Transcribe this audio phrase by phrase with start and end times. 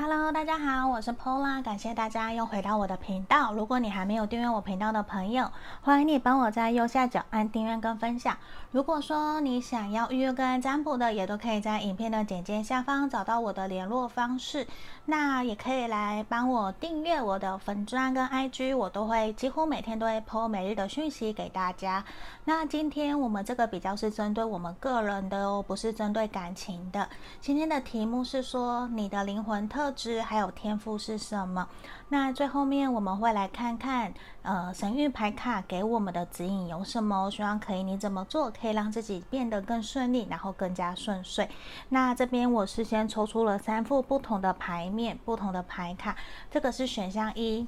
[0.00, 3.52] Hello，大家好，我是 Pola，感谢大家又回到我的频道。
[3.52, 5.50] 如果你还没有订阅我频道的朋友，
[5.82, 8.36] 欢迎你帮我在右下角按订阅跟分享。
[8.70, 14.68] 如果说你想要预约跟占卜的，也都可以在影片的简介下方找到我的联络方式。
[15.06, 22.04] 那也可以来帮我订阅我的粉专跟 IG，我都会几乎每天都会 po 每日的讯息给大家。
[22.44, 27.08] 那今天我们这个比较是针对我们个人的哦，不是针对感情的。
[27.40, 31.68] 今天的题目是说你的灵魂特质还有天赋是什么？
[32.10, 37.30] 那最后面我们会来看看，呃，神諭牌卡给我们的指引有什么？
[37.30, 41.48] 希望可以你怎么做可以让自己变得更顺利，然后更加顺遂。
[41.90, 46.16] 那这边我事先抽出了三副不同的牌面，不同的牌卡。
[46.50, 47.66] 这个是选项一，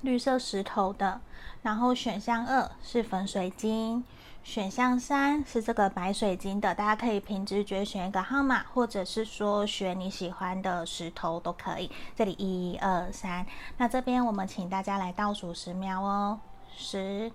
[0.00, 1.20] 绿色石头的，
[1.62, 4.04] 然后选项二是粉水晶。
[4.44, 11.90] 选项三是这个白水晶的，大家可以凭直觉选一个号码，或者是说选你喜欢的石头都可以。
[12.16, 13.46] 这里一二三，
[13.78, 16.40] 那这边我们请大家来倒数十秒哦，
[16.76, 17.30] 十、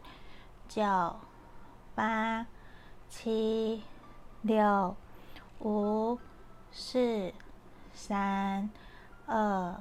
[0.68, 1.16] 九、
[1.96, 2.46] 八、
[3.10, 3.82] 七、
[4.42, 4.96] 六、
[5.62, 6.20] 五、
[6.72, 7.34] 四、
[7.94, 8.70] 三、
[9.26, 9.76] 二。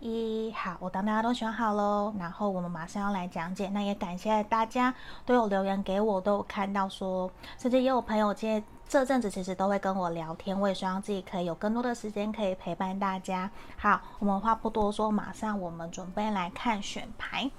[0.00, 3.68] 一好，我当大家都选好喽，然后我们马上要来讲解。
[3.68, 4.94] 那也感谢大家
[5.26, 10.58] 都有留言给我，都有看到说，甚至也有朋友这这阵子其实都会跟我聊天。
[10.58, 13.50] 我也希望自己可以有更多的时间可以陪伴大家。
[13.76, 17.50] 好，我们话不多说，马上我们准备来看选牌。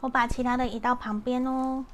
[0.00, 1.84] 我把其他的移到旁边哦。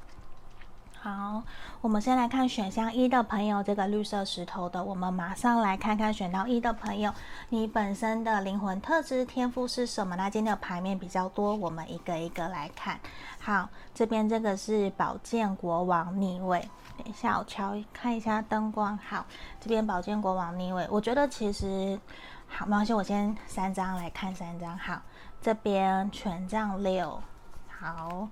[1.03, 1.43] 好，
[1.81, 7.13] 我们先来看选项一的朋友，这个绿色石头的，我们马上来看看选到一的朋友，
[7.49, 10.15] 你本身的灵魂特质、天赋是什么？
[10.15, 12.97] 那今天的牌面比较多，我们一个一个来看。
[13.37, 16.61] 好，这边这个是宝剑国王逆位，
[16.97, 18.97] 等一下我瞧看一下灯光。
[18.97, 19.25] 好，
[19.59, 21.99] 这边宝剑国王逆位，我觉得其实
[22.47, 24.77] 好，没关系，我先三张来看三张。
[24.77, 25.01] 好，
[25.41, 27.21] 这边权杖六，
[27.67, 28.29] 好。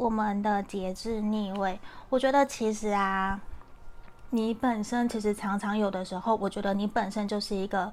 [0.00, 3.38] 我们的节制逆位，我觉得其实啊，
[4.30, 7.92] 你本身其实常常有的时候，我觉得你本身就是一个。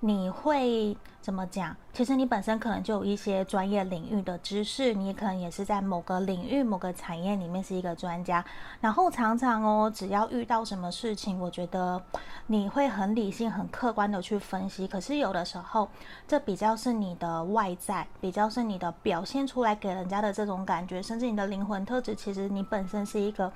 [0.00, 1.76] 你会怎么讲？
[1.92, 8.44] 其实你本身可能就有一些专业领域的知识，你可能也是在某个领域、某个产业里面是一个专家。
[8.80, 12.00] 然后常常哦，只要遇到什么事情，我觉得
[12.46, 14.86] 你会很理性、很客观的去分析。
[14.86, 15.88] 可是有的时候，
[16.28, 23.52] 这比较是你的外在，比较是你的表现出来给人家的这种感觉，甚至你的灵魂特质，其实你本身是一个，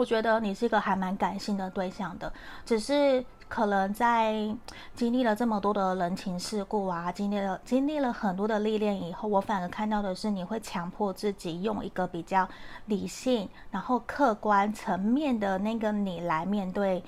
[0.00, 2.32] 我觉得你是一个还蛮感性的对象的，
[2.64, 3.22] 只是。
[3.50, 4.32] 可能在
[4.94, 12.48] 经历了这么多的人情世故啊，经历了经历了很多的历练以后，我反而看到的是你会强迫自己用一个比较
[12.86, 17.02] 理性，然后客观层面的那个你来面对。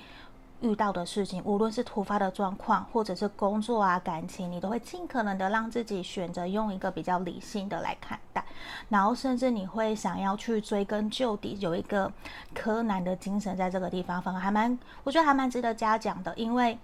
[0.63, 8.43] 遇到的事情，无论是突发的状况，或者是工作啊、感情，你都会尽可能的让自己选择用一个比较理性的来看待，
[8.89, 12.11] 然后甚至你会想要去追根究底，有一个
[12.55, 16.79] 柯南的精神在这个地方，反而还蛮，我觉得还蛮值得嘉奖的，因为。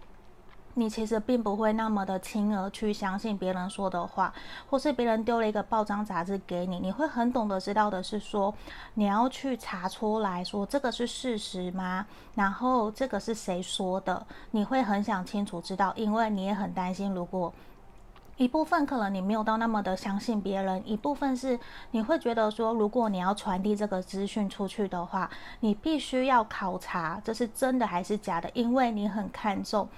[0.75, 4.33] 你其实并不会那么的轻而去相信别人说的话，
[4.69, 8.53] 或是别人丢了一个报章杂志给你，你会很懂得知道的是说，
[8.93, 12.05] 你要去查出来说这个是事实吗？
[12.35, 14.25] 然后这个是谁说的？
[14.51, 17.51] 你会很想清楚知道，因为你也很担心，如果
[18.37, 21.59] 一部分可能你没有到那么的相信别人，一部分是
[21.91, 29.89] 你会觉得说，如果你要传递这个资讯出去的话，你必须要考察这是真的还是假的，因为你很看重。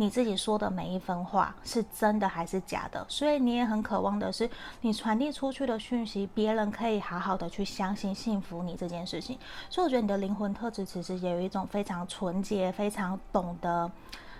[0.00, 3.04] 你自己说的每一分话是真的还是假的？
[3.08, 4.48] 所以你也很渴望的是，
[4.80, 9.36] 你传递出去的讯息，别人可以好好的去相信、信服你这件事情。
[9.68, 13.90] 所以我觉得你的灵魂特质其实也有一种非常纯洁、非常懂得，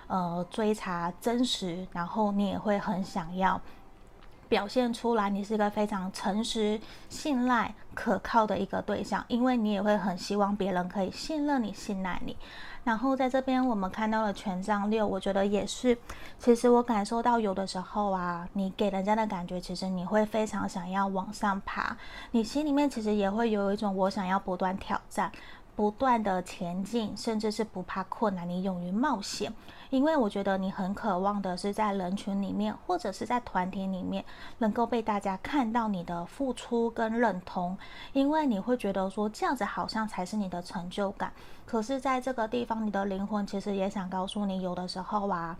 [0.06, 3.60] 呃，追查真实，然后你也会很想要
[4.48, 12.36] 表现出来，你是一个非常诚实、信赖、可靠的一个对象，因为你也会很希望别人可以信任你、信赖你。
[12.84, 15.96] 然后在这边，我们看到了权杖六，我觉得也是。
[16.38, 21.96] 其实我感受到有的时候啊，你给人家的感觉，其实你会非常想要往上爬，
[22.30, 25.30] 你心里面其实也会有一种我想要不断挑战。
[25.76, 29.52] 不断的前进，甚至是不怕困难，你勇于冒险，
[29.90, 34.24] 因为我觉得你很渴望的是在人群里面，或者是在团体里面，
[34.58, 37.76] 能够被大家看到你的付出跟认同，
[38.12, 41.32] 因为你会觉得说这样子好像才是你的成就感。
[41.64, 45.56] 可是，在这个地方，你的灵魂其实也想告诉你，有的时候啊，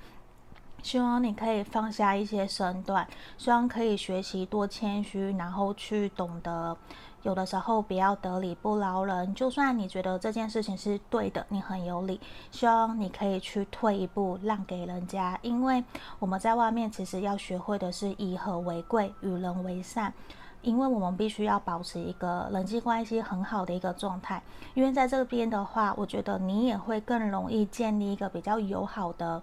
[0.83, 6.77] 希望你可以放下一些身段，希望可以学习多谦虚，然后去懂得。
[7.23, 9.35] 有的时候不要得理不饶人。
[9.35, 12.21] 就算你觉得这件事情是对的，你很有理，
[12.51, 15.39] 希望你可以去退一步，让给人家。
[15.43, 15.83] 因为
[16.19, 20.13] 我们在外面其实要学会的是以和为贵，与人为善。
[20.61, 24.43] 因为我们必须要保持一个人际关系很好的一个状态。
[24.75, 29.41] 因为在这边的话，我觉得你也会更容易建立一个比较友好的。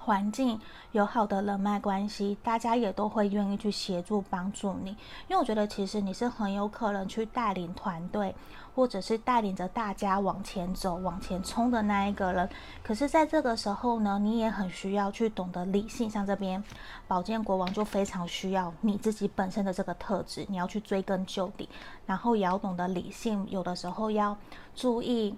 [0.00, 0.58] 环境
[0.92, 8.34] 友好的人脉关系，大家也都会愿意去协助帮助你，因为我觉得其实你是很有可能去带领团队，
[8.74, 12.48] 或者是带领着大家往前走、往前冲的那一个人。
[12.82, 16.08] 可是，在这个时候呢，你也很需要去懂得理性。
[16.08, 16.62] 像这边
[17.06, 21.68] 宝剑国王就非常需要你自己本身的这个特质，你要去追根究底，
[22.06, 24.36] 然后也要懂得理性，有的时候要
[24.74, 25.36] 注意。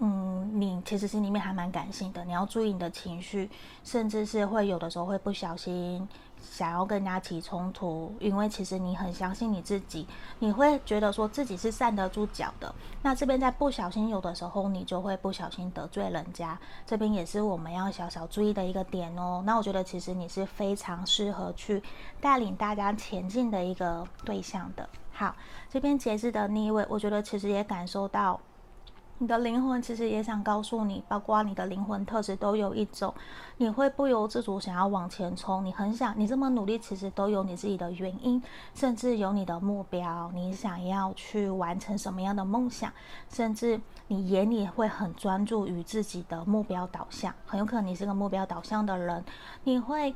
[0.00, 3.50] 嗯，你其实心里面还蛮感性的，你要注意你的情绪，
[3.82, 6.08] 甚至是会有的时候会不小心
[6.40, 10.06] 想要跟人家起冲突，因为其实你很相信你自己，
[10.38, 12.72] 你会觉得说自己是站得住脚的。
[13.02, 16.56] 那这边在不小心有的时候，你就会不小心得罪人家，
[16.86, 19.42] 这边也是我们要小小注意的一个点哦。
[19.44, 21.82] 那我觉得其实你是非常适合去
[22.20, 24.88] 带领大家前进的一个对象的。
[25.12, 25.34] 好，
[25.68, 28.40] 这边节制的逆位，我觉得其实也感受到。
[29.20, 33.12] 你的灵魂其实也想告诉你，包括你的灵魂特质都有一种，
[33.56, 38.40] 你会不由自主想要往前冲，你很想，你这么努力，其实都有你自己的原因，
[38.74, 42.92] 甚至有你的目标，你想要去完成什么样的梦想，
[43.28, 49.24] 甚至你眼里会很专注于自己的目标导向，很有可能你是个目标导向的人，
[49.64, 50.14] 你会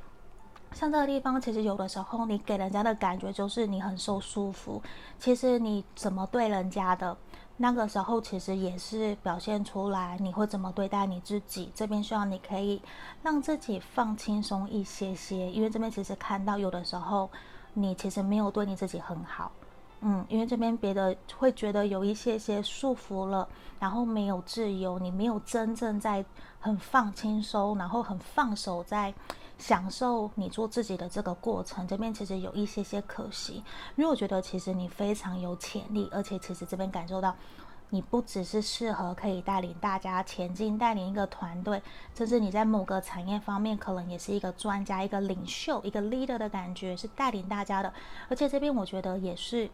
[0.73, 4.81] 像这个地方，其实有的时候你给人家的感觉就是你很受束缚，
[5.19, 7.17] 其实你怎么对人家的。
[7.63, 11.71] 那个时候其实也是表现出来你会怎么对待你自己。
[11.73, 12.83] 这边希望你可以
[13.23, 17.31] 让自己放轻松一些些，因为这边其实看到有的时候
[17.73, 19.53] 你其实没有对你自己很好，
[20.01, 23.49] 嗯，因为这边别的会觉得有一些些束缚了，
[23.79, 26.25] 然后没有自由，你没有真正在
[26.63, 29.13] 很放轻松，然后很放手在。
[29.59, 33.63] 享受你做自己的这个过程，这边其实有一些些可惜，
[33.95, 37.33] 因为我觉得其实你非常有潜力，而且其实这边感受到
[37.91, 41.81] 你不只是适合可以带领大家前进，带领一个团队，
[42.13, 47.93] 甚至你在某个产业方面可能也是一个专家、一个领袖、一个 leader 的感觉，是带领大家的。
[48.29, 49.71] 而且这边我觉得也是，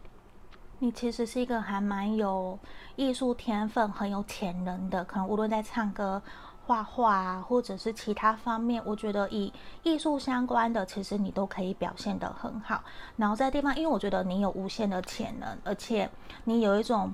[0.77, 2.59] 你其实是一个还蛮有
[2.95, 6.21] 艺术天分、很有潜能的，可能无论在唱歌。
[6.69, 9.51] 画画啊，或者是其他方面，我觉得以
[9.81, 12.83] 艺术相关的，其实你都可以表现得很好。
[13.15, 16.07] 然后在地方，因为我觉得你有无限的潜能，而且
[16.43, 17.11] 你有一种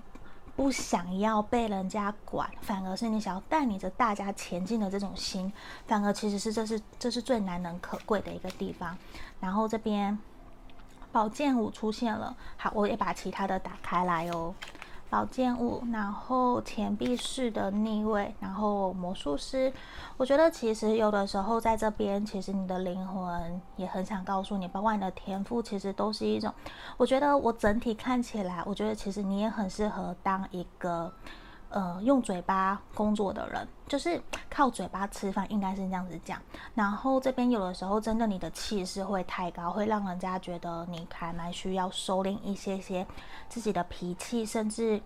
[0.58, 5.50] 不想要被人家管，反而是你想要带领着大家前进的这种心，
[5.88, 8.98] 反而其实是这是这是最难能可贵的一个地方。
[9.40, 10.20] 然后这边
[11.14, 14.54] 宝剑五出现了，好，我也把其他的打开来哦。
[15.16, 19.72] 宝剑五，然后钱币式的逆位，然后魔术师。
[20.18, 26.54] 我觉得其实有的时候在这边，其实你的灵魂也很想告诉你，包括你的天赋，其实都是一种。
[26.98, 31.10] 我觉得我整体看起来，我觉得其实你也很适合当一个。
[31.76, 36.42] 呃，用嘴巴工作的人，就是靠嘴巴吃饭，应该是这样子讲。
[36.74, 43.06] 然后这边有的时候，真的你的气势会太高，会让人家觉得你还蛮需要收敛一些些
[43.50, 44.46] 自己的脾气。
[44.46, 45.02] 甚至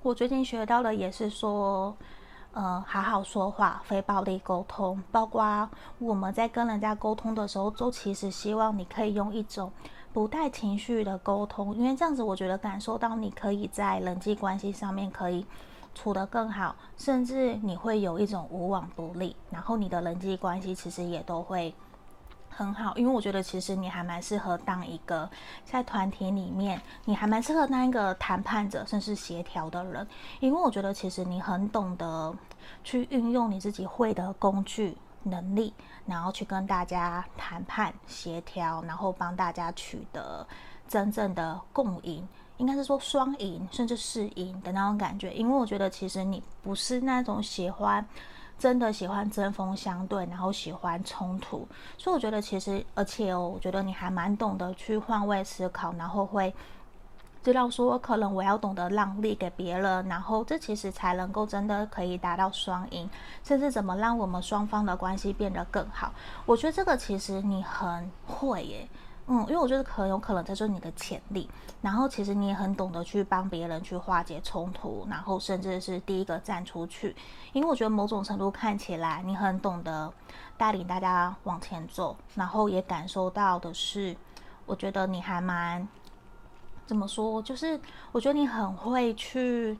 [0.00, 1.94] 我最近学到的也是说，
[2.54, 5.02] 呃，好好说话，非暴力沟通。
[5.12, 5.68] 包括
[5.98, 9.70] 我们在跟人家沟通的时候，都其实希望你可以用一种
[10.14, 15.44] 不带情绪的沟通，因为这样子，我觉得感受到你可以在人际关系上面可以。
[15.94, 21.74] 处得更好，甚至你会有一种无往不利，然后你的人际关系其实也都会
[22.48, 22.96] 很好。
[22.96, 25.28] 因为我觉得其实你还蛮适合当一个
[25.64, 30.06] 在团体里面，你还蛮适合当一个谈判者，甚至协调的人。
[30.40, 32.34] 因为我觉得其实你很懂得
[32.82, 35.72] 去运用你自己会的工具能力，
[36.06, 40.46] 然后去跟大家谈判协调，然后帮大家取得
[40.88, 42.26] 真正的共赢。
[42.62, 48.06] 应该是说双赢，甚至是赢的那种感觉，因为我觉得其实你不是那种喜欢
[48.56, 51.66] 真的喜欢针锋相对，然后喜欢冲突，
[51.98, 56.54] 所以我觉得其实，而且哦，我觉得你还蛮懂得去换位思考，然后会
[57.42, 63.10] 知道说可能我要懂得让利给别人，然后这其实才能够真的可以达到双赢，
[63.42, 66.12] 甚至怎么让我们双方的关系变得更好。
[66.46, 68.88] 我觉得这个其实你很会耶。
[69.34, 71.48] 嗯，因为我觉得很有可能这就是你的潜力，
[71.80, 77.16] 然后其实你也很懂得去帮别人去化解冲突，然后甚至是第一个站出去。
[77.54, 80.12] 因为我觉得某种程度看起来你很懂得
[80.58, 84.14] 带领大家往前走，然后也感受到的是，
[84.66, 85.88] 我觉得你还蛮
[86.84, 87.40] 怎么说？
[87.40, 87.80] 就是
[88.12, 89.78] 我觉得你很会去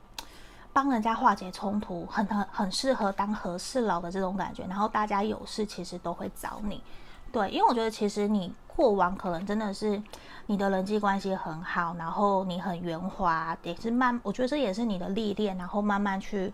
[0.73, 4.65] 帮人家化解冲突，很很很适合当和事佬的这种感觉。
[4.65, 6.83] 然后大家有事其实都会找你，
[7.31, 10.01] 对，因为我觉得其实你过往可能真的是
[10.47, 16.51] 你的人际关系很好，然后你很圆滑，也是慢，我觉得这也是你的历练，然后慢慢去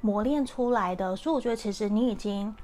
[0.00, 1.16] 磨练出来的。
[1.16, 2.54] 所以我觉得其实你已经。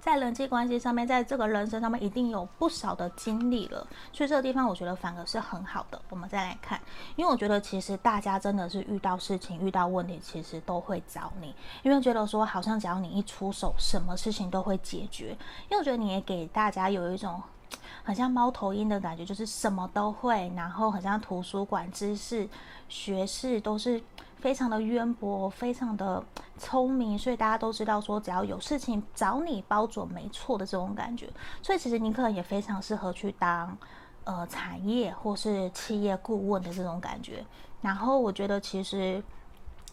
[0.00, 6.00] 在人际关系上面，在这个人生上面，一定有不少的经历了，所以这个地方我觉得反而是很好的。
[6.08, 6.80] 我们再来看，
[7.16, 15.36] 因为我觉得其实大家真的是遇到事情、遇到问题，其实都会找你，因为觉得说好像只要你一出手，什么事情都会解决。
[15.68, 17.42] 因为我觉得你也给大家有一种
[18.02, 22.48] 很像猫头鹰的感觉，就是什么都会，然后很像图书馆知识、
[22.88, 24.02] 学识都是。
[24.38, 26.22] 非常的渊博，非常的
[26.56, 31.28] 聪明，所以大家都知道说，只要有事情找你包准没错的这种感觉。
[31.60, 33.76] 所以其实你可能也非常适合去当
[34.22, 37.44] 呃产业或是企业顾问的这种感觉。
[37.80, 39.20] 然后我觉得其实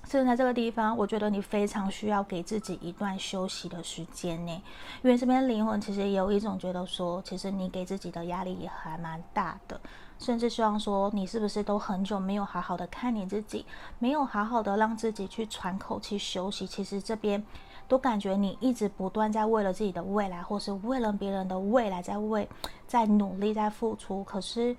[0.07, 4.63] 是在这个地方，我觉得你非常需要给自己一段休息的时间呢，
[5.01, 9.79] 因为这边灵魂其实也有一种觉得说，其实你给自己的压力也还蛮大的。
[10.17, 13.65] 甚至希望说，你是不是都很久没有好好的看你自己，
[13.99, 16.65] 没有好好的让自己去喘口气休息？
[16.65, 17.43] 其实这边
[17.87, 22.47] 都感觉你一直不断在为了自己的未来，或是为了别人的未来在为
[22.87, 24.23] 在努力在付出。
[24.23, 24.77] 可是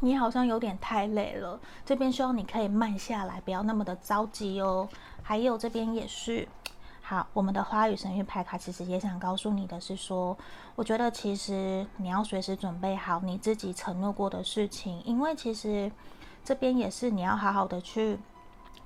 [0.00, 4.88] 你好像有点太累了，这边希望你可以慢下来，不要那么的着急哦。
[5.22, 6.48] 还有这边也是。
[7.02, 10.38] 好，我们的花语神諭牌卡其实也想告诉你的是说，
[10.76, 15.90] 我觉得其实你要随时准备好你自己承诺过的事情，因为其实
[16.44, 18.16] 这边也是你要好好的去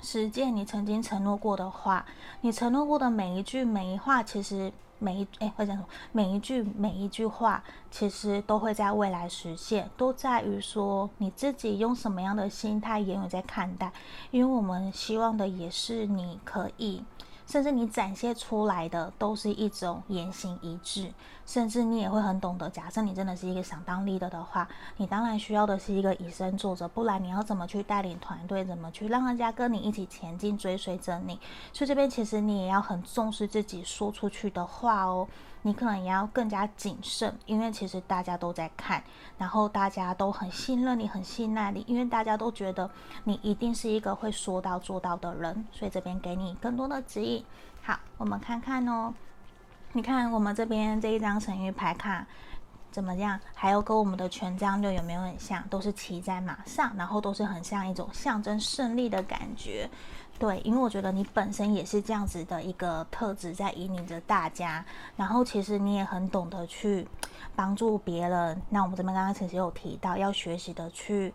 [0.00, 2.06] 实践你曾经承诺过的话，
[2.40, 4.72] 你承诺过的每一句每一话，其实
[5.04, 5.88] 每一诶，会讲什么？
[6.12, 13.92] 每一句每一句话，其实都会在未来实现，都在于说你自己用什么样的心态言语在看待，
[14.30, 17.04] 因为我们希望的也是你可以。
[17.46, 21.12] 甚至你展现出来的都是一种言行一致，
[21.44, 22.68] 甚至你也会很懂得。
[22.70, 31.38] 假设你真的是一个想当 leader 的话，你当然需要的是一个以身作则，不然你要怎么去带领团队，怎么去让人家跟你一起前进，追随着你。
[31.72, 35.28] 所以这边其实你也要很重视自己说出去的话哦。
[35.66, 39.02] 你可能也要更加谨慎，因为其实大家都在看，
[39.38, 42.90] 然后大家都很信任你，很信赖你，因为大家都觉得
[43.24, 47.42] 你一定是一个会说到做到的人，所以这边给你更多的指引。
[47.82, 49.14] 好，我们看看哦，
[49.92, 52.26] 你看我们这边这一张神諭牌卡
[52.90, 53.40] 怎么样？
[53.54, 55.66] 还有跟我们的权杖六有没有很像？
[55.70, 59.88] 都是骑在马上，然后都是很像一种象征胜利的感觉。
[60.38, 64.84] 对，因为我觉得你本身也是这样子的一个特质，在引领着大家。
[65.16, 67.06] 然后其实你也很懂得去
[67.54, 68.60] 帮助别人。
[68.68, 71.32] 那我们这边刚刚其实有提到，要学习的去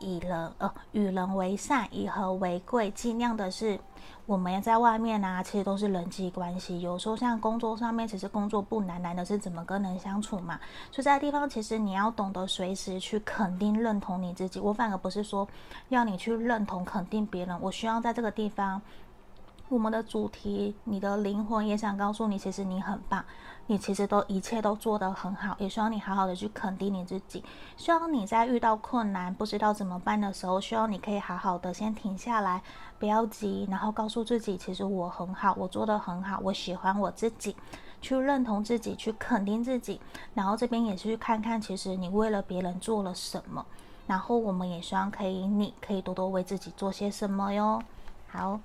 [0.00, 3.78] 以人呃与人为善，以和为贵，尽量的是。
[4.26, 6.82] 我们在外面啊，其实都是人际关系。
[6.82, 10.60] 有时候像工作上面，其实工作不难，难的是怎么跟人相处嘛。
[10.92, 14.60] 所以在地方，其实你要懂得随时去肯定、认同你自己。
[14.60, 15.48] 我反而不是说
[15.88, 18.80] 要你去认同、肯定别人，我需要在这个地方。
[19.70, 23.24] 我们的主题，你的灵魂也想告诉你，其实你很棒，
[23.70, 27.44] 你其实都一切都做得很好，也希望你好好的去肯定你自己。
[27.76, 32.62] 希望你在遇到困难不知道怎么办的时候，希望你可以好好的先停下来，
[32.98, 37.54] 不要急，然后告诉自己，其实我很好，我做得很好，我喜欢我自己，
[38.00, 40.00] 去认同自己，去肯定自己。
[40.32, 43.66] 然后这边也去看看，其实你为了别人做了什么。
[44.06, 47.82] 然后我们也希望可以，你可以多多为自己做些什么哟。
[48.28, 48.58] 好。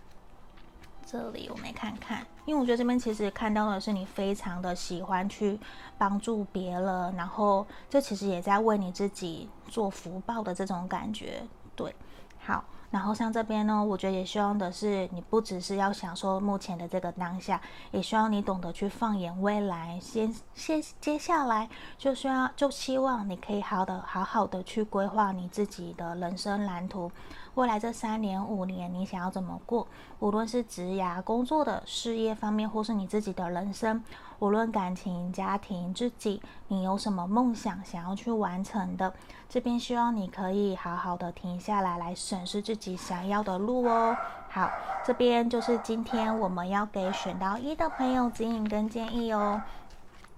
[1.13, 5.60] 这里我没看看，因为我觉得这边其实看到的是你非常的喜欢去
[5.96, 11.43] 帮助别人，然后这其实也在为你自己做福报的这种感觉，
[11.75, 11.96] 对，
[12.43, 12.65] 好。
[12.89, 20.00] 然后像这边呢，我觉得也希望的是，你不只是要享受目前的这个当下，也希望你懂得去放眼未来。
[20.00, 27.12] 先先接下来就需要就希望你可以好的好好的去规划你自己的人生蓝图。
[27.55, 29.88] 未来这三年五年，你想要怎么过？
[30.19, 34.03] 无论是职涯、工作的事业方面，或是你自己的人生。
[34.39, 39.13] 无论感情、家庭、自己，你有什么梦想想要去完成的？
[39.48, 44.17] 这边希望你可以好好的停下来，来审视自己想要的路哦。
[44.50, 44.72] 好，
[45.05, 49.62] 这边就是今天我们要给选到一的朋友指引跟建议哦。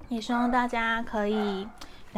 [0.10, 1.68] 也希望大家可以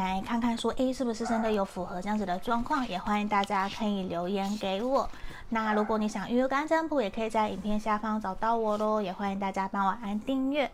[0.04, 2.88] 来看看，说，诶，是不是真的有符合这样子的状况？
[2.88, 5.10] 也欢迎大家可以留言给我。
[5.50, 9.02] 那如果你想预约个案占卜，也可以在影片下方找到我喽。
[9.02, 10.70] 也欢迎大家帮我按订阅。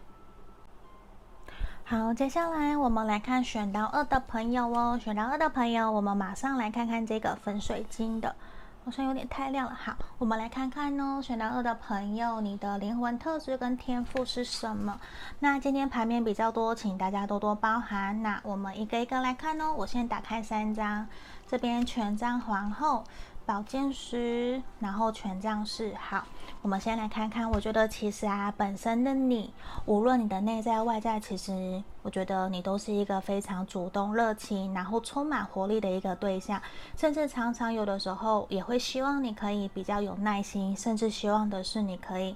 [1.86, 5.00] 好，接下来我们来看选到二的朋友哦。
[5.02, 8.36] 选到二的朋友，我们马上来看看这个粉水晶的，
[8.86, 9.74] 好像有点太亮了。
[9.74, 11.22] 好，我们来看看哦。
[11.22, 15.00] 选到二的朋友，你的灵魂特质跟天赋是什么？
[15.40, 18.22] 那今天牌面比较多，请大家多多包涵。
[18.22, 19.74] 那我们一个一个来看哦。
[19.74, 21.08] 我先打开三张，
[21.48, 23.04] 这边权杖皇后。
[23.46, 25.94] 保健师，然后权杖四。
[25.96, 26.24] 好，
[26.62, 27.50] 我们先来看看。
[27.52, 29.54] 我觉得其实啊，本身的你，
[29.86, 36.62] 无论你的内在外在，其实我觉得你都是一个非常主动、热情，然后充满活力的一个对象。
[36.96, 42.36] 甚至常常有的时候也会希望你可以比较有耐心，甚至希望的是你可以。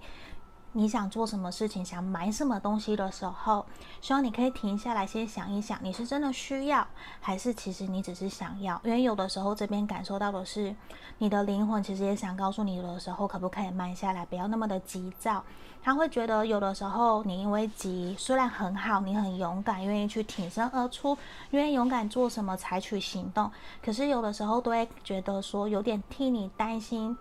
[0.74, 3.66] 你想做什么事情，想买什么东西的时候，
[4.00, 6.88] 希望你可以停下来，先想一想，你是真的需要，
[7.20, 8.80] 还是其实你只是想要？
[8.84, 10.76] 因为有的时候这边感受到的是，
[11.18, 15.44] 你的灵魂其实也想告诉你，有的时候可不可以慢下来，不要那么的急躁。
[15.82, 21.18] 他会觉得有的时候你因为急，虽然很好，你很勇敢，愿意去挺身而出，
[21.52, 23.50] 愿意勇敢做什么，采取行动，
[23.82, 27.18] 可是有的时候都会觉得说有点替你担心。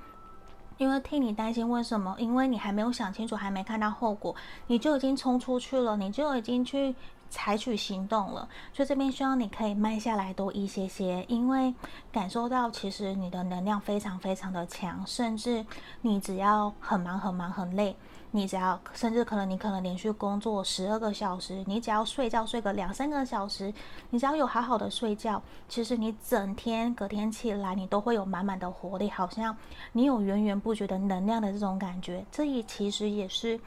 [0.78, 2.14] 因为替你担心，为什么？
[2.18, 4.35] 因为你还没有想清楚，还没看到后果，
[4.66, 6.95] 你就已经冲出去了，你就已经去
[7.30, 8.49] 采取行动了。
[8.73, 11.75] 所以这边希望你可以慢下来多一些些，因为
[12.12, 15.64] 感受到其实你的能量非常非常的强，甚至
[16.02, 17.97] 你只要很忙很忙很累。
[18.30, 23.73] 你只要，甚至可能你可能连续工作十二个小时，你只要睡觉睡个两三个小时，
[24.11, 29.56] 你只要有好好的睡觉，其实你整天隔天起来，你都会有满满的活力，好像
[29.92, 32.25] 你有源源不绝的能量的这种感觉。
[32.30, 33.59] 这也其实也是。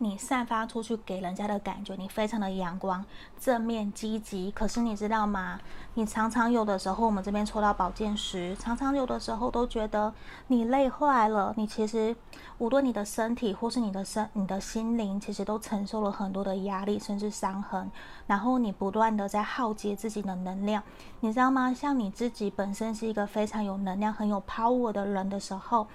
[0.00, 3.04] 你散发出去给人家的感觉，你非常的阳光、
[3.40, 4.50] 正面、积极。
[4.52, 5.58] 可是你知道吗？
[5.94, 10.14] 你常常有的时候，我们这边抽到宝剑十，常常有的时候都觉得
[10.46, 11.52] 你累坏了。
[11.56, 12.14] 你其实
[12.58, 17.90] 无论你的身体或是你的身、你的心灵，其实都承受了很多的压力，甚至伤痕。
[18.28, 20.80] 然后你不断的在耗竭自己的能量，
[21.20, 21.74] 你知道吗？
[21.74, 25.88] 像你自己本身是一个非常有能量、很有 power 的人的时候。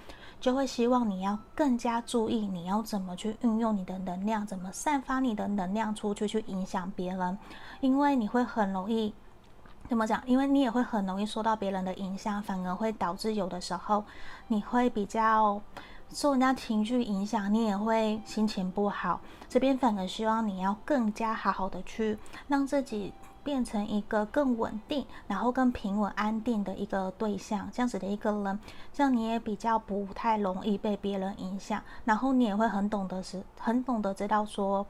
[0.43, 7.37] 就会希望你要更加注意，你要怎么去运用你的能量，怎么散发你的能量出去，去影响别人。
[7.79, 9.13] 因为你会很容易，
[9.87, 10.21] 怎么讲？
[10.25, 14.03] 因为你也会很容易受到别人的影响，反而会导致有的时候
[14.49, 15.61] 你会比较
[16.09, 19.21] 受人家情绪影响，你也会心情不好。
[19.47, 23.13] 这边反而希望你要更加好好的去让自己。
[23.43, 28.59] 变成一个更稳定，然后更平稳安定的一个对象，这样子的一个人，
[28.91, 34.85] 这样你也比较不太容易被别人影响，然后你也会很懂得是，很懂得知道说，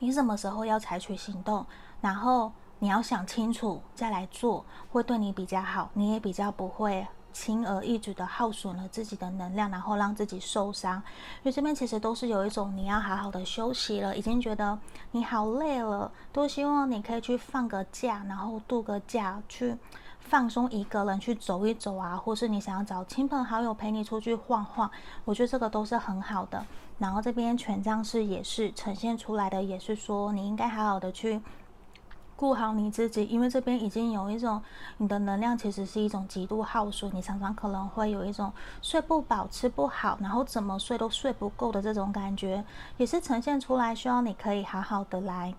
[0.00, 1.64] 你什么时候要采取行动，
[2.00, 7.06] 然后你要想清楚再来做，会对你比较好，你也比较不会。
[7.32, 10.96] 轻而易举的耗损了自己的能量，然后让自己受伤。
[10.96, 14.78] 因为这边其实都是有一种你要好好的休息了，已经觉得
[15.12, 19.76] 你好累了，都希望你可以去放个假，然后度个假，去
[20.18, 24.90] 放松一个人去走一走啊，或是你想要找亲朋好友陪你出去晃晃，
[25.24, 26.64] 我觉得这个都是很好的。
[26.98, 31.40] 然后这边权杖是也是呈现出来的，也是说你应该好好的去。
[32.40, 34.62] 顾好你自己，因为这边已经有一种
[34.96, 38.50] 你的能量其实是一种极度耗损，你常常可能会有一种
[38.80, 42.64] 睡不饱、吃不好，然后怎么睡都睡不够的这种感觉，
[42.96, 45.54] 也是呈现出来，希望你可以好好的来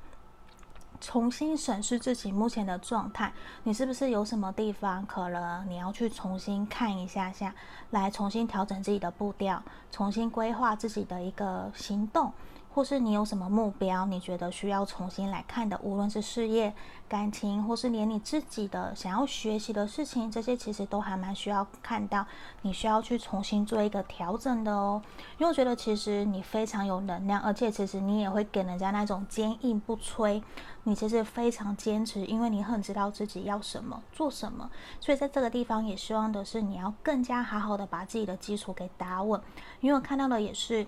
[1.00, 7.54] 重新审视自己目前的状态，你是不是有什么地方可能你要去重新看一下下，
[7.91, 12.34] 来重新调整自己的步调，重新规划自己的一个行动。
[12.73, 16.73] 或是你有什么目标，你觉得需要重新来看的，无论是事业、
[17.10, 22.25] 感情，或是连你自己的想要学习的事情，这些其实都还蛮需要看到，
[22.62, 25.01] 你需要去重新做一个调整的哦。
[25.38, 30.41] 因为我觉得其实你非常有能量，而且其实你也会给人家那种坚硬不摧，
[30.84, 39.41] 你其实非常坚持，因为你很知道自己要什么、做什么，所以在这个地方也希望的是你要更加好好的把自己的基础给打稳，
[39.81, 40.88] 因为我看到的也是。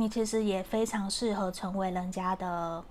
[0.00, 2.82] 你其实也非常适合成为人家的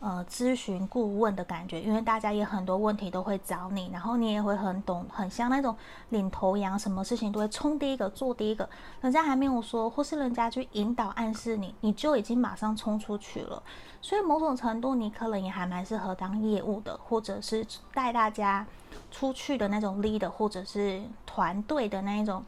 [0.00, 5.74] 呃咨询顾问的感觉，因为大家也很多问题都会找你，然后你也会很懂，很像那种
[6.10, 8.68] 领头羊，什么事情都会冲第一个做第一个，
[9.00, 13.62] 人家还没有说，或是人家去引导暗示你，你就已经马上冲出去了。
[14.02, 18.66] 所以某种程度，你可能也还蛮适合当业务的，或者是带大家
[19.10, 22.44] 出去的那种 leader，或者是团队的那一种，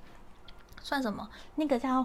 [0.82, 1.26] 算什么？
[1.54, 2.04] 那个叫。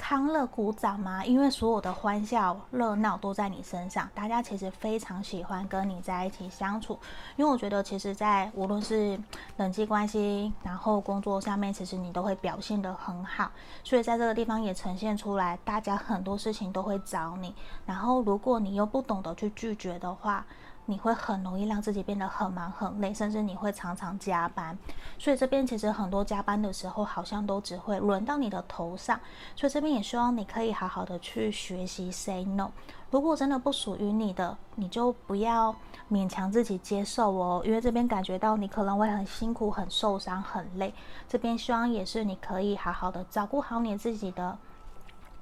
[0.00, 1.22] 康乐鼓掌吗？
[1.22, 6.98] 因为所有的欢笑、热闹都在你身上，大家其实非常喜欢跟你在一起相处。
[7.36, 9.20] 因为我觉得，其实，在无论是
[9.58, 13.50] 人际关系，然后工作上面，其实你都会表现得很好。
[13.84, 17.54] 所以在这个地方也呈现出来，大家很多事情都会找你。
[17.84, 20.46] 然后，如果你又不懂得去拒绝的话，
[20.90, 24.76] 你会很容易让自己变得很忙很累，甚至你会常常加班。
[25.20, 29.20] 所以这边其实很多加班的时候，好像都只会轮到你的头上。
[29.54, 32.72] 所以这边也希望你可以好好的去学习 say no。
[33.12, 35.74] 如果真的不属于你的，你就不要
[36.10, 40.92] 勉强自己接受哦，因为这边感觉到你可能会很辛苦、很受伤、很累。
[41.28, 44.58] 这边希望也是你可以好好的照顾好你自己的。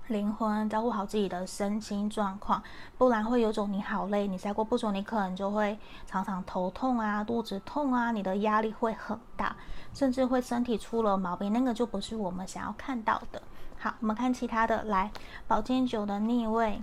[0.09, 2.63] 灵魂，照顾好自己的身心状况，
[2.97, 9.55] 不然会有种你好累，你再过不久你可能就会常常头痛啊、肚子痛啊，你的压力会很大，
[9.95, 13.41] 甚至会身体出了毛病，那个就不是我们想要看到的。
[13.79, 15.11] 好，我们看其他的，来，
[15.47, 16.81] 宝剑九的逆位，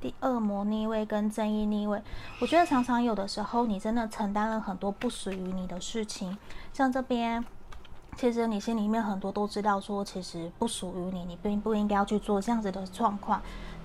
[0.00, 2.02] 第恶魔逆位跟正义逆位，
[2.40, 6.36] 我觉得常常有的时候你真的承担了很多不属于你的事情，
[6.72, 7.44] 像这边。
[8.16, 13.40] 其实你心里面很多都知道，说其实不属于你，你并不应该要去做这样子的状况。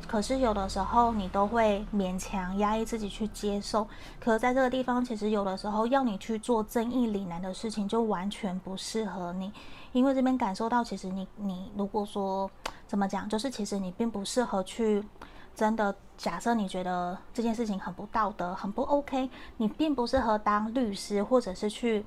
[0.08, 3.86] 可是有的时候你都会勉强压抑自己去接受。
[4.20, 9.52] 可在这个地方，其实有的时候要你去做正义凛然的事情，就完全不适合你。
[9.92, 12.50] 因为这边感受到，其实你你如果说
[12.88, 15.04] 怎么讲，就是其实你并不适合去
[15.54, 22.06] 真的假设你觉得这件事情很不道德、很不 OK，你并不适合当律师，或者是去。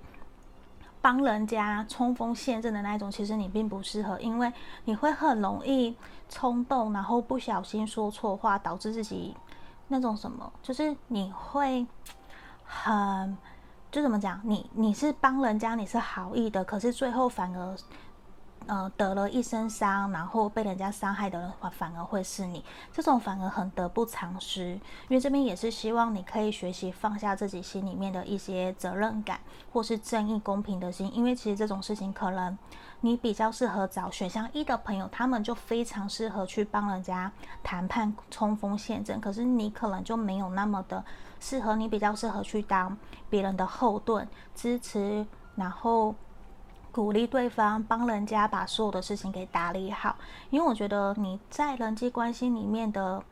[1.03, 4.51] 帮人家冲锋陷阵的那种，其实你并不适合，因为
[4.85, 5.95] 你会很容易
[6.31, 9.37] 冲动，然后不小心说错话，导致自己
[9.89, 11.87] 那种什么，就是你会
[12.65, 13.37] 很，
[13.91, 17.77] 就怎么讲，你你是帮人家，你是好意的，可是最后反而。
[18.67, 22.65] 呃，得了一身伤，然后被人家伤害的人，反而会是你。
[22.93, 24.71] 这种反而很得不偿失。
[24.73, 29.41] 因为这边也是希望你可以学习放下自己心里面的一些责任感，
[29.73, 31.13] 或是正义公平的心。
[31.15, 32.57] 因为其实这种事情，可能
[33.01, 37.31] 你比较适合找选项一的朋友，他们就非常适合去帮人家
[37.63, 39.21] 谈判、冲锋陷阵。
[39.21, 41.05] 可是你可能就没有那么的
[41.41, 42.97] 适合，你比较适合去当
[43.29, 46.15] 别人的后盾、支持，然后。
[46.93, 50.15] 鼓励对方，帮人家把所有的事情给打理好，
[50.51, 53.23] 因为我觉得你在人际关系里面的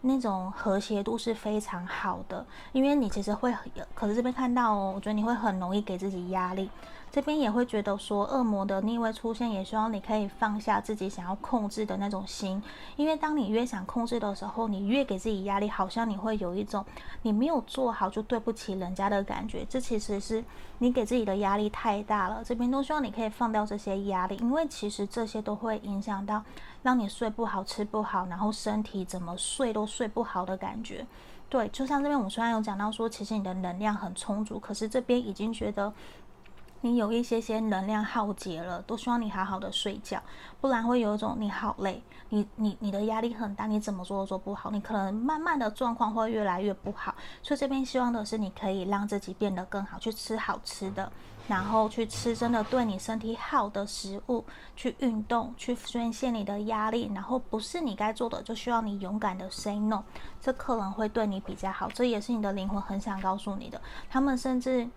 [0.00, 3.54] 那种和谐度是非常好的，因为你其实会，
[3.94, 6.70] 可是这边看到，我觉得你会很容易给自己压力。
[7.12, 12.62] 这边也会觉得说，恶魔的逆位出现，也希望你可以放下自己想要控制的那种心，
[12.94, 16.84] 因为当你越想控制的时候，你越给自己压力，好像你会有一种
[17.22, 19.66] 你没有做好就对不起人家的感觉。
[19.68, 20.44] 这其实是
[20.78, 22.44] 你给自己的压力太大了。
[22.44, 26.40] 这边都希望你可以放掉这些压力，因为其实这些都会影响到
[26.84, 31.04] 让你睡不好、吃不好，然后身体怎么睡都睡不好的感觉。
[31.48, 35.92] 对，就像这边我们虽然有讲到说，其实你的能量很充足，可是这边已经觉得。
[36.82, 40.18] 你有一些些能量耗竭了，都希望你好好的睡觉，
[40.60, 47.14] 不然会有一种你好累，你你你的压力很大，你怎么做都做不好，你可能慢慢的状况会越来越不好。
[47.42, 51.12] 所以这边希望的是你可以让自己变得更好，去吃好吃的，
[51.48, 54.42] 然后去吃真的对你身体好的食物，
[54.74, 60.02] 去运动，去宣泄你的压力，然后不是你该做的，就需要你勇敢的 say no，
[60.40, 61.88] 这可能会对你比较好。
[61.90, 64.88] 这也是你的灵魂很想告诉你的，他们甚至。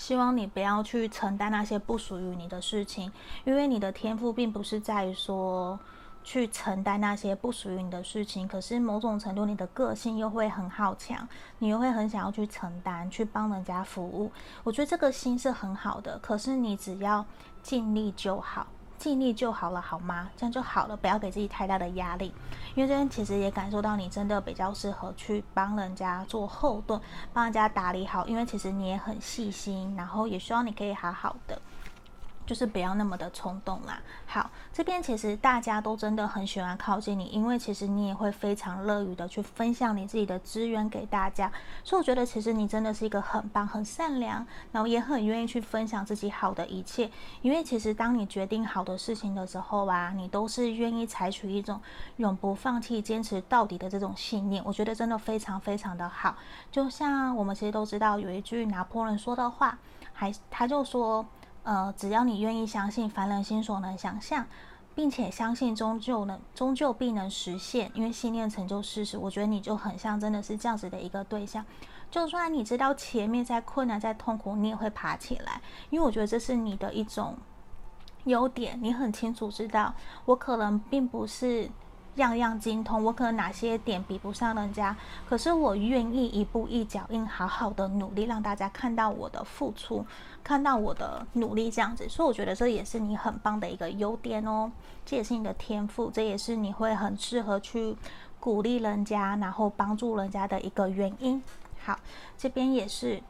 [0.00, 3.12] 希望你不要去承担那些不属于你的事情，
[3.44, 5.78] 因为你的天赋并不是在于说
[6.24, 8.48] 去承担那些不属于你的事情。
[8.48, 14.32] 可是某种程度，你的个性又会很好强，你又会很想要去承担，去帮人家服务。
[14.64, 17.22] 我觉得这个心是很好的，可是你只要
[17.62, 18.66] 尽力就好。
[19.00, 20.28] 尽力就好了，好吗？
[20.36, 22.34] 这样就好了，不要给自己太大的压力。
[22.74, 27.00] 因为这边其实也感受到你真的比较适合去帮人家做后盾，
[27.32, 28.26] 帮人家打理好。
[28.26, 31.60] 因为其实你也很细心，然后也希望你可以好好的。
[32.50, 34.02] 就是不要那么的冲动啦。
[34.26, 41.52] 好，这边其实大家都真的很喜欢靠近你，因为其实你也会非常乐于的去分享你自己的资源给大家。
[41.84, 47.08] 所以我觉得其实你真的是一个很棒、很善良，然后也很愿意去分享自己好的一切。
[47.40, 51.80] 因为其实当你决定好的事情的时候啊，你都是愿意采取一种
[52.16, 54.60] 永不放弃、坚持到底的这种信念。
[54.66, 56.34] 我觉得真的非常非常的好。
[56.72, 59.78] 就像我们其实都知道有一句拿破仑说的话，
[60.12, 61.24] 还他就说。
[61.62, 64.46] 呃，只要你愿意相信，凡人心所能想象，
[64.94, 69.18] 并且相信终究能，终究必能实现，因为信念成就事实。
[69.18, 71.64] 我觉得你就很像，真的是这样子的一个对象。
[72.10, 77.36] 就算你知道前面再困难、再痛苦，你也会爬起来，因为我觉得这是你的一种
[78.24, 79.94] 优点，你很清楚知道，
[80.24, 81.70] 我可能并不是
[82.16, 84.94] 样样精通，我可能哪些点比不上人家，
[85.28, 90.04] 可是我愿意一步一脚印，好好的努力，让大家看到我的付出，
[90.42, 94.70] 看到我的努力，这样子，所以我觉得这也是你很棒的一个优点哦，
[95.06, 97.96] 这也是你的天赋，这也是你会很适合去
[98.38, 101.42] 鼓励人家，然后帮助人家的一个原因。
[101.82, 101.98] 好，
[102.36, 103.22] 这边也是，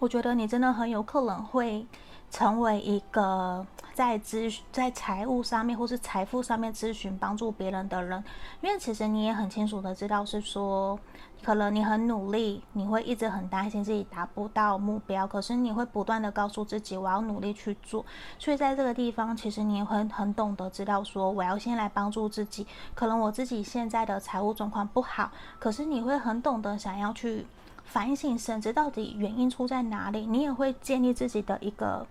[0.00, 1.86] 我觉得你真的很有可能会。
[2.30, 8.22] 成为一个在咨在财务上面或是财富上面咨询帮助别人的人，
[8.60, 10.98] 因为其实你也很清楚的知道是说，
[11.42, 18.04] 可能你很努力，你会一直很担心自己达不到目标，可是你会不断的告诉自己我要努力去做，
[18.38, 27.44] 所以在这个地方其实你也会很懂得知道说我要先来帮助自己，可能我自己现在的财务状况不好，可是你会很懂得想要去
[27.90, 32.06] 反省，甚至到底原因出在哪里，你也会建立自己的一个。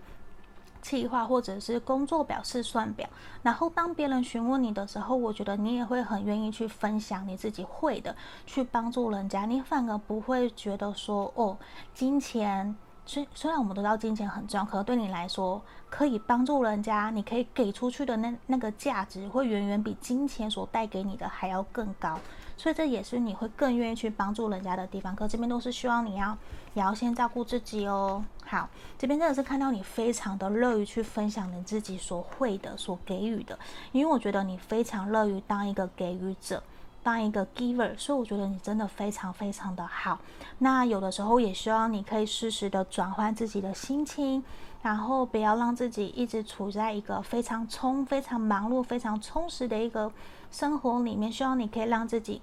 [0.82, 3.06] 计划或者是工作表、试算表，
[3.42, 8.16] 然后当别人询问你的时候，我觉得你也会很愿意去分享你自己会的，
[8.46, 9.44] 去帮助人家。
[9.44, 11.58] 你反而不会觉得说，哦，
[11.92, 12.74] 金钱
[13.10, 22.16] 虽虽然我们都知道金钱很重要，可是对你来说，可以帮助人家，你可以给出去的那那个价值，会远远比金钱所带给你的还要更高。
[22.56, 25.16] 所以这也是你会更愿意去帮助人家的地方。
[25.16, 26.38] 可这边都是希望你要
[26.74, 28.24] 也要先照顾自己哦。
[28.46, 33.58] 好，这边真的是看到你非常的乐于去分享你自己所会的、所给予的，
[33.90, 36.62] 因为我觉得你非常乐于当一个给予者，
[37.02, 40.18] 当一个 giver，所以我觉得你真的非常非常的好。
[40.58, 44.42] 那有的时候也希望你可以适时的转换自己的心情，
[44.82, 50.12] 然后不要让自己一直处在一个非常充、非常忙碌、非常充实的一个。
[50.52, 52.42] 生活里面，希望你可以让自己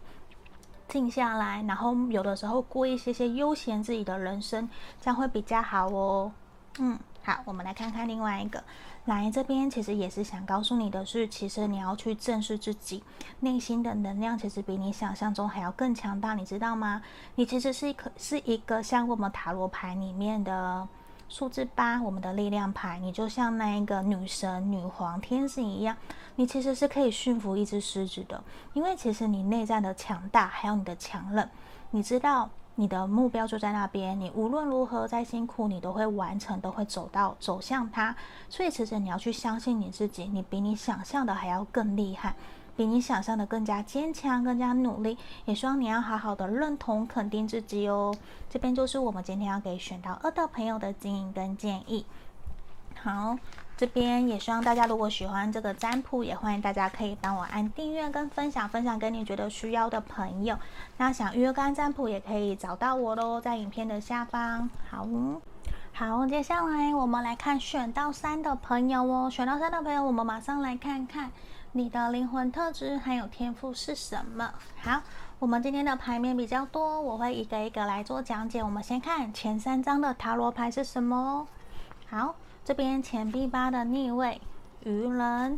[0.88, 4.70] 静下来，然后有的时候过一些些悠闲自己的人生，
[5.02, 6.32] 这样会比较好哦。
[6.80, 8.63] 嗯，好，我们来看看另外一个。
[9.08, 13.04] 来这边其实也是想告诉你的是，其实你要去正视自己
[13.39, 17.02] 内心的能量，其实比你想象中还要更强大，你知道吗？
[17.34, 20.88] 你其实是一个是一个像我们塔罗牌里面的。
[21.30, 25.93] 数字八，我们的力量牌，你就像那一个女神、女皇、天使一样，
[26.38, 28.41] 你其实是可以驯服一只狮子的，
[28.72, 31.50] 因为其实你内在的强大，还有你的强韧，
[31.91, 38.16] 你知道你的目标就在那边，你无论如何再辛苦，你都会完成，都会走到走向它。
[38.50, 42.36] 所以其实你要去相信你自己，你比你想象的还要更厉害。
[42.76, 48.16] 比你想象的更加坚强，更加努力，也希望你要好好的认同、肯定自己哦。
[48.48, 52.06] 这边就是我们今天要给选到二的朋友的经营跟建议。
[53.02, 53.36] 好，
[53.78, 60.58] 这边也希望大家如果喜欢这个占卜，也欢迎大家可以帮我按订阅跟分享，分享给你觉得需要的朋友。
[60.98, 64.68] 那想预约跟占卜也可以找到我喽，在影片的下方。
[64.90, 65.08] 好，
[65.94, 69.30] 好，接下来我们来看选到三的朋友哦。
[69.30, 71.32] 选到三的朋友，我们马上来看看。
[71.74, 74.52] 你的灵魂特质还有天赋是什么？
[74.82, 75.02] 好，
[75.38, 78.63] 我们今天的牌面比较多，我会一个一个来做讲解。
[78.63, 81.48] 我们先看前三张的塔罗牌是什么。
[82.10, 82.34] 好，
[82.68, 84.42] 这边钱币八的逆位，
[84.82, 85.58] 愚人，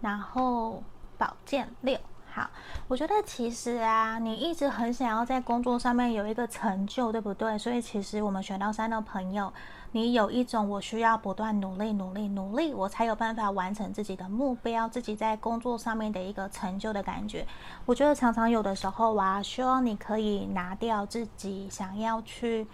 [0.00, 0.82] 然后
[1.16, 1.96] 宝剑六。
[2.32, 2.50] 好，
[2.88, 7.56] 我觉得其实啊，你一直很想要在工作上面有一个成就，对不对？
[7.56, 9.52] 所以其实我们选到三的朋友，
[9.92, 17.46] 你有一种我需要不断努力、努力、努力，我才有办法完成自己的目标，自己在工作上面的一个成就的感觉。
[17.86, 22.66] 我觉得常常有的时候啊，希望你可以拿掉自己想要去，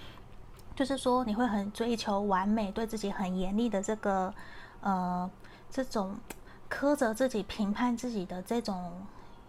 [0.76, 4.32] 就是说你会很追求完美，对自己很严厉的这个
[4.80, 5.28] 呃
[5.68, 6.14] 这种
[6.70, 8.92] 苛责自己、评判自己的这种。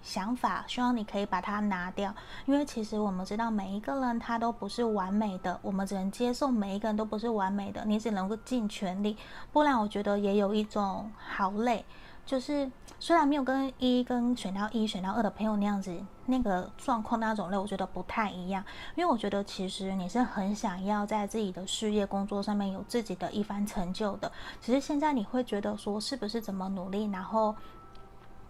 [0.04, 2.14] 想法，希望你可以把它拿掉，
[2.46, 9.18] 因为其实我们知道每一个人他都不是完美的，我们只能接受每一个人都不是完美的，你只能够尽全力，
[9.52, 11.84] 不然我觉得也有一种好累，
[12.28, 18.64] 就是虽然没有跟一跟选到一选到二的朋友那样子那个状况那种类，我觉得不太一样，
[18.96, 24.30] 因为我觉得其实你是很想要在自己的事业工作上面有自己的一番成就的，
[24.62, 27.56] 只是现在你会觉得说是不是怎么努力，然后。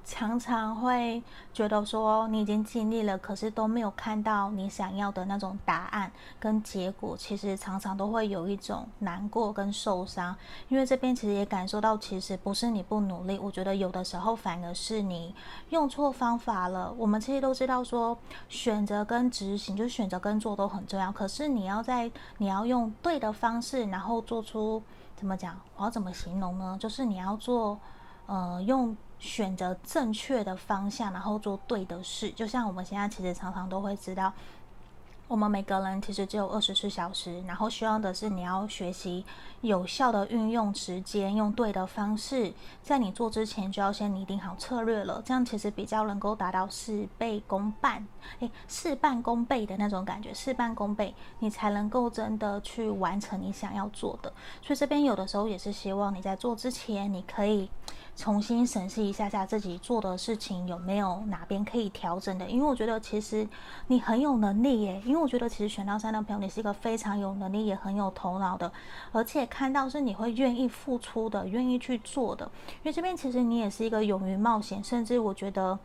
[0.09, 1.21] 常常会
[1.53, 7.13] 觉得说你已经尽力了，可是都没有看到你想要的那种答案跟结果。
[7.17, 10.33] 其实常常都会有一种难过跟受伤，
[10.69, 15.35] 因为这边其实也感受到，其实不是你不努力，我觉得有的时候反而是你
[15.71, 16.89] 用错方法了。
[16.97, 18.17] 我们其实都知道说
[18.47, 24.81] 选择跟执行，就选择跟做都很重要，可是你要在你要用对的方式，然后做出
[25.17, 25.59] 怎么讲？
[25.75, 26.77] 我要怎么形容呢？
[26.79, 27.77] 就是你要做，
[28.25, 28.95] 呃，用。
[29.19, 32.29] 选择正确的方向，然后做对的事。
[32.31, 34.31] 就像我们现在其实常常都会知道，
[35.27, 39.25] 我们每个人其实只有二十四小时，然后需要的是你要学习
[39.59, 48.07] 有效的运用时间，用对的方式，在你做之前就要先拟定好策略了，这样其实比较能够达到事倍功半，
[48.39, 54.31] 诶，事半功倍的那种感觉，事半功倍，你才能够真的去完成你想要做的。
[54.61, 57.69] 所以这边有的时候也是希望你在做之前，你可以。
[58.17, 63.47] 重新审视一下下自己做的事情有没有哪边可以调整的，因为我觉得其实
[63.85, 68.71] 你很有能力耶，因为我觉得其实选到三的朋友，你是一个非常有能力也很有头脑的，
[69.11, 75.77] 而且看到是你会愿意付出的，愿意去做的，因为这边其实你也是一个勇于冒险，甚至我觉得。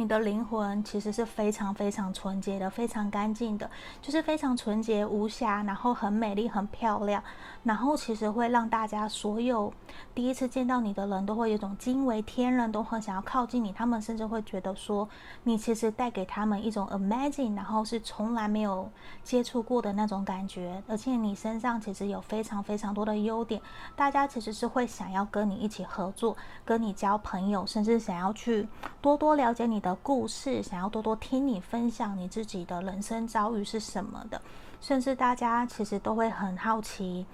[0.00, 7.22] 你的灵魂其实是非常非常纯洁的，非常干净的，就是非常纯洁无瑕，然后很美丽、很漂亮，
[7.64, 9.70] 然后其实会让大家所有
[10.14, 13.74] 第一次见到你的人都会有一种惊为天人，都很想要靠近你。
[13.74, 15.06] 他们甚至会觉得说，
[15.42, 18.90] 你其实带给他们一种 amazing，然后是从来没有
[19.22, 20.82] 接触过的那种感觉。
[20.88, 23.60] 而且你身上其实有非常非常多的优点，
[23.94, 26.34] 大家其实是会想要跟你一起合作，
[26.64, 28.66] 跟你交朋友，甚至想要去
[29.02, 29.89] 多多了解你的。
[29.96, 34.40] 故事，想要多多听你分享你自己的人生遭遇是什么的，
[34.80, 37.26] 甚至大家其实都会很好奇，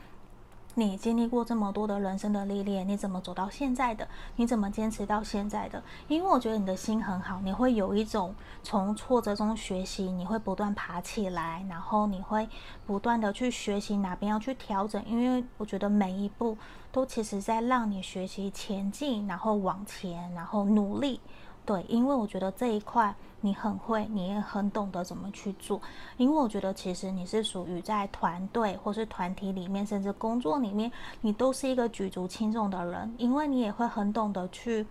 [0.74, 4.06] 你经历过这么多的人生的历练，你怎么走到现在的？
[4.36, 5.82] 你怎么坚持到现在的？
[6.06, 12.46] 因为我觉得你的心很好，你会有一种从挫折中学习，你会不断爬起来，然后你会
[12.84, 16.58] 不断的去学习哪边要去调整，因为我觉得每一步
[16.92, 21.20] 都其实在让你学习前进，然后往前，然后努力。
[21.66, 25.80] 对，因为我觉得这一块你很会，你也很懂得怎么去做。
[26.16, 30.90] 因为我觉得其实你是属于在团队或是团体里面，甚至工作里面，
[31.22, 33.12] 你都是一个举足轻重的人。
[33.18, 34.86] 因为你也会很懂得去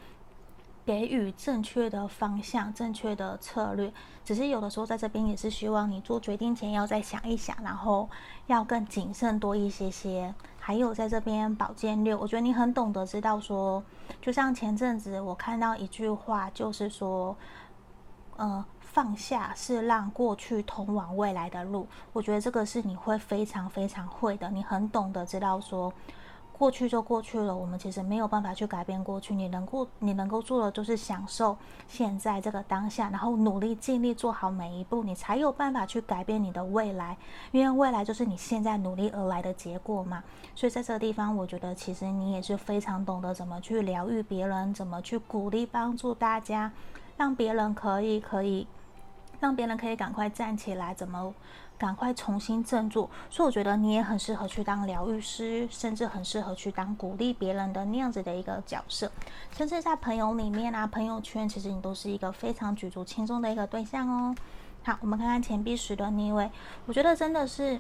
[0.85, 3.91] 给予正确的方向、正确的策略。
[4.25, 8.09] 只是有的时候在这边也是希望你做决定前要再想一想，然后
[8.47, 10.33] 要更谨慎多一些些。
[10.67, 13.83] 还有在这边宝剑六，我觉得你很懂得知道说，
[14.19, 17.37] 就像前阵子我看到一句话，就是说，
[18.35, 21.87] 呃，放下是让过去通往未来的路。
[22.11, 25.93] 我觉得这个是你会非常非常会的，你很懂得知道说。
[26.57, 29.35] 过去就过去了，我们其实没有办法去改变过去。
[29.35, 37.17] 你能够你能够做的就是享受现在这个当下，然后努力尽力做好每一步，你才有办法去改变你的未来。
[37.51, 40.23] 因为未来就是你现在努力而来的结果嘛。
[40.55, 46.71] 所以在这个地方，我觉得其实你也是非常懂得怎么去疗愈别人，怎么去鼓励帮助大家，
[47.17, 48.65] 让别人可以可以
[49.41, 51.33] 让别人可以赶快站起来，怎么？
[51.77, 59.11] 赶快重新振作，所以我觉得你也很适合去当疗愈师，甚至很适合去当鼓励别人的那样子的一个角色。
[59.51, 64.35] 甚至在朋友里面啊，朋友圈其实你都是一个非常举足轻重的一个对象哦。
[64.83, 66.49] 好，我们看看钱币十的逆位，
[66.85, 67.79] 我觉得真的是。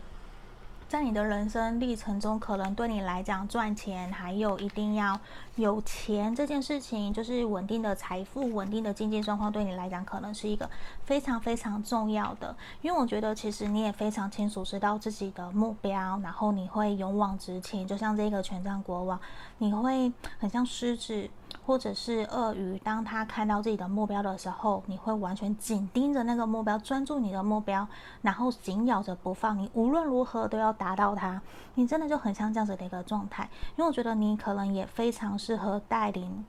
[0.87, 5.19] 在你的人生历程中，可能对你来讲赚钱，还有一定要
[5.55, 10.69] 有钱这件事情，就是稳定的财富、稳定的经济状况，对你来讲可能是一个
[11.03, 12.55] 非常非常重要的。
[12.81, 19.19] 因为我觉得，其实你也非常清楚知道自己的目标，然后你会勇往直前，就像这个权杖国王，
[19.57, 21.29] 你会很像狮子。
[21.65, 27.87] 或者是鳄鱼，当他看到自己的目标的时候，你会完全紧盯着那个目标，专注你的目标，
[28.21, 29.57] 然后紧咬着不放。
[29.57, 31.41] 你无论如何都要达到它。
[31.73, 36.45] 你真的就很像这样子的一个状态，因为我觉得你可能也非常适合带领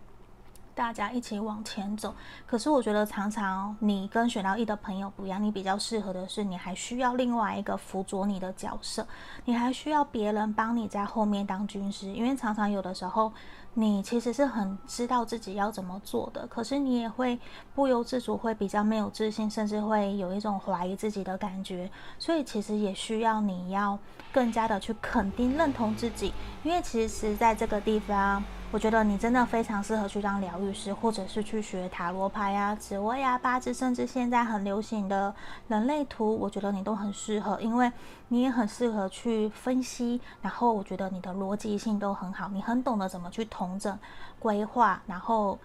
[0.74, 2.14] 大家一起往前走。
[2.46, 9.06] 可是我觉得常常你跟选到一的朋友不一样，你比较适合的是你还需要另外一个辅佐你的角色，
[9.46, 13.32] 你还需要别人帮你在后面当军师，因为常常有的时候。
[13.78, 17.38] 你其实是很知道自己要怎么做的，可是你也会
[17.74, 21.90] 不由自主会比较没有自信，甚至会有一种怀疑自己的感觉。
[22.18, 23.98] 所以其实也需要你要
[24.32, 26.32] 更加的去肯定、认同自己，
[26.64, 28.42] 因为其实在这个地方。
[28.76, 35.34] 我觉得你真的非常适合去当疗愈师，或者是去学塔罗牌啊、紫微啊、八字，甚至现在很流行的
[35.68, 37.90] 人类图，我觉得你都很适合，因为
[38.28, 40.20] 你也很适合去分析。
[40.42, 43.98] 然后我觉得你的逻辑性都很好，你很懂得怎么去统整、
[44.38, 45.58] 规划，然后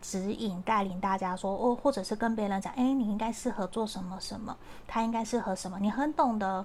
[0.00, 4.56] 指引、带领大家说哦，或者是跟别人讲，诶，你应该适合做什么什么，
[4.88, 6.64] 他应该适合什么，你很懂得。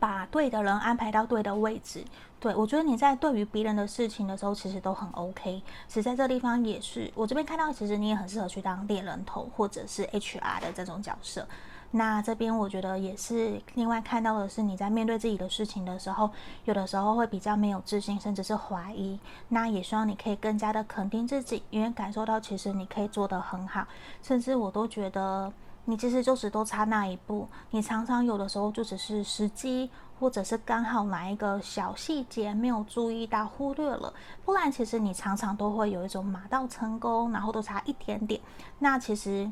[0.00, 2.02] 把对的人安排到对的位置，
[2.40, 5.62] 对，我觉得你在对于别人的事情的时候，其实都很 OK。
[5.86, 11.46] 其实在这地方也是，我这边看到，其实你也很适合去当猎人头或者是 HR 的这种角色。
[11.90, 16.30] 那这边我觉得也是，另外看到的是你在面对自己的事情的时候，
[16.64, 19.18] 有的时候会比较没有自信，甚至是怀疑。
[19.48, 23.86] 那也希望你可以更加的肯定自己，因为感受到其实你可以做得很好，
[24.22, 25.52] 甚至我都觉得。
[25.86, 27.48] 你其实就只都差那一步。
[27.70, 34.12] 你常常有的时候就只是时机，或者是刚好哪一个小细节没有注意到，忽略了。
[34.44, 38.40] 不然，其实你常常都会有一种马到成功，然后都差一点点。
[38.78, 39.50] 那其实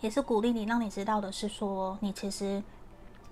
[0.00, 2.62] 也是鼓励你，让你知道的是说，你其实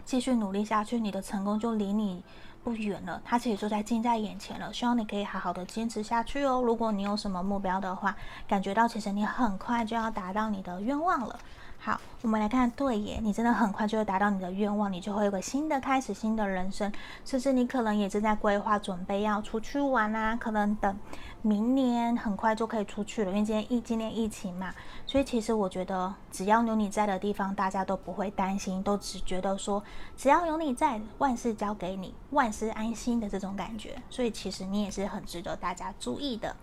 [0.04, 2.24] 继续努力下去，你的成功就离你
[2.64, 3.20] 不远了。
[3.24, 4.72] 它其实就在近在眼前了。
[4.72, 6.62] 希望你可以好好的坚持下去哦。
[6.64, 8.16] 如果你有什么目标的话，
[8.48, 11.38] 感觉到其实你很快就要达到你的愿望了。
[11.86, 16.92] 好，我们来看，对耶，你真的很快就会达到你的愿望，你就会有个新的开始，新的人生，
[17.24, 20.98] 甚至你可能也正在规划，准备要出去玩啊，可能等
[21.42, 24.74] 明年很快就可以出去了，因为今天疫今年疫情嘛，
[25.06, 29.80] 所以其实我觉得只要有你在的地方，大家都不会担心，都只觉得说
[30.16, 36.56] 只要有你在，万事交给你，万事安心的这种感觉，所以其实你也是很值得大家注意的。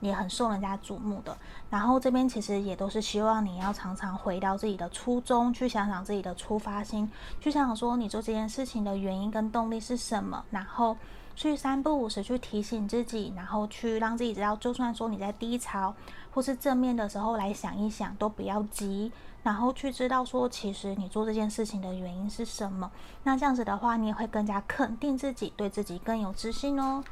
[0.00, 1.36] 也很受人家瞩目的，
[1.70, 10.96] 然后这边其实也都是希望你要常常回到自己的初衷，去想想自己的出发心，去想想说你做这件事情的原因跟动力是什么，然后
[11.34, 15.94] 去三不五时去提醒自己，然后去让自己知道，就算说你在低潮
[16.32, 19.10] 或是正面的时候来想一想，都不要急，
[19.42, 22.90] 然后去知道说其实你做这件事情的原因是什么，
[23.24, 27.02] 那这样子的话，你也会更加肯定自己，对自己更有自信哦。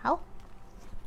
[0.00, 0.20] 好。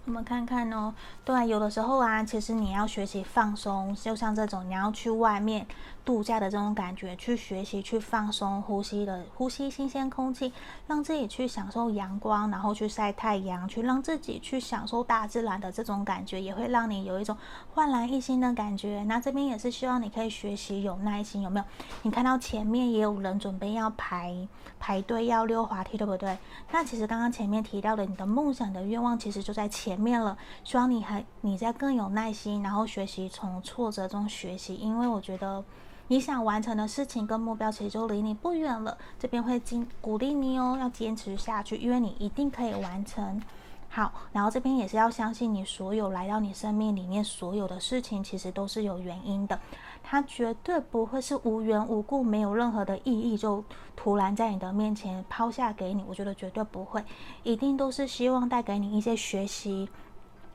[0.06, 0.93] 我们看看哦，
[1.24, 5.66] 对，有的时候啊，其实你要学习放松，就像这种你要去外面
[6.04, 10.52] 度假的这种感觉，去学习去放松，呼吸的呼吸新鲜空气，
[10.88, 17.38] 让自己去享受阳光，然后去晒太阳，去让自己去享受大自然的这种感觉，也会让你有一种
[17.74, 19.04] 焕然一新的感觉。
[19.06, 21.66] 那这边也是希望你可以学习有耐心，有没有？
[22.02, 24.36] 你看到前面也有人准备要排
[24.78, 26.38] 排队要溜滑梯，对不对？
[26.72, 30.02] 那其实刚刚前面提到的你的梦想的愿望，其实就在前。
[30.02, 35.64] 面了，希望你还你在更有耐心，然后学习从挫折中学习，因为我觉得
[36.12, 38.97] 你想完成的事情跟目标其实就离你不远了。
[39.18, 43.41] 这边会经鼓励你哦，要坚持下去，因为你一定可以完成。
[43.88, 49.57] 好，然后这边也是要相信你所有来到你生命里面所有的事情，其实都是有原因的，
[50.03, 53.64] 它绝对不会是无缘无故、没有任何的意义就
[53.95, 56.03] 突然在你的面前抛下给你。
[56.05, 57.01] 我觉得绝对不会，
[57.43, 59.88] 一定都是希望带给你一些学习，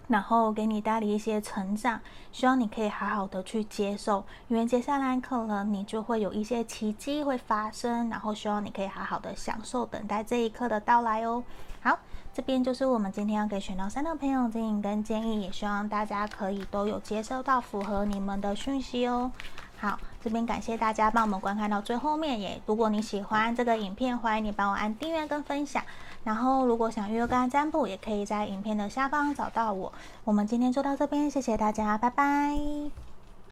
[0.08, 2.00] 然后给你带来一些成长，
[2.32, 11.42] 希望你可以好好的去接受，因为接下来可能你就会有一些奇迹会发生，然后希望你可以好好的享受等待这一刻的到来哦。
[11.80, 11.98] 好。
[12.34, 19.32] 这边就是我们今天要给选到三的朋友指引跟建议，也希望大家可以都有接收到符合你们的讯息哦。
[19.78, 25.82] 好，这边感谢大家帮我们观看到最后面耶，如果你喜欢这个影片，欢迎你帮我按订阅跟分享。
[26.26, 29.92] 然后如果想预约个案占卜，也可以在影片的下方找到我。
[30.24, 33.05] 我们今天就到这边，谢谢大家，拜拜。